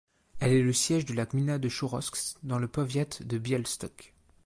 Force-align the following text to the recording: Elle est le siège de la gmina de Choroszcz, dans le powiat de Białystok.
Elle 0.39 0.53
est 0.53 0.63
le 0.63 0.73
siège 0.73 1.05
de 1.05 1.13
la 1.13 1.27
gmina 1.27 1.59
de 1.59 1.69
Choroszcz, 1.69 2.35
dans 2.41 2.57
le 2.57 2.67
powiat 2.67 3.05
de 3.21 3.37
Białystok. 3.37 4.15